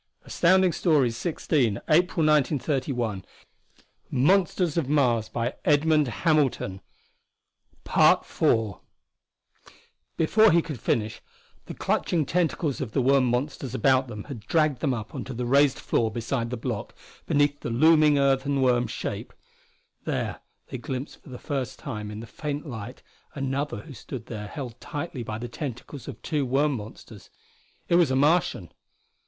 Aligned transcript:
"These 0.25 0.39
things 0.39 0.41
have 0.41 0.53
some 0.75 0.95
dim 1.11 1.11
spark 1.11 2.15
of 2.17 2.23
intelligence 2.25 2.89
or 2.89 2.91
memory! 2.97 3.23
They're 4.09 4.23
brought 4.25 4.59
us 4.59 4.75
here 8.39 8.47
to 8.49 8.79
"Before 10.17 10.51
he 10.51 10.61
could 10.63 10.79
finish, 10.79 11.21
the 11.67 11.75
clutching 11.75 12.25
tentacles 12.25 12.81
of 12.81 12.93
the 12.93 13.01
worm 13.03 13.25
monsters 13.27 13.75
about 13.75 14.07
them 14.07 14.23
had 14.23 14.39
dragged 14.39 14.79
them 14.79 14.95
up 14.95 15.13
onto 15.13 15.35
the 15.35 15.45
raised 15.45 15.77
floor 15.77 16.09
beside 16.09 16.49
the 16.49 16.57
block, 16.57 16.95
beneath 17.27 17.59
the 17.59 17.69
looming 17.69 18.17
earthen 18.17 18.63
worm 18.63 18.87
shape. 18.87 19.31
There 20.05 20.39
they 20.69 20.79
glimpsed 20.79 21.21
for 21.21 21.29
the 21.29 21.37
first 21.37 21.77
time 21.77 22.09
in 22.09 22.21
the 22.21 22.25
faint 22.25 22.65
light 22.65 23.03
another 23.35 23.81
who 23.81 23.93
stood 23.93 24.25
there 24.25 24.47
held 24.47 24.81
tightly 24.81 25.21
by 25.21 25.37
the 25.37 25.47
tentacles 25.47 26.07
of 26.07 26.19
two 26.23 26.43
worm 26.43 26.73
monsters. 26.77 27.29
It 27.87 27.97
was 27.97 28.09
a 28.09 28.15
Martian! 28.15 28.71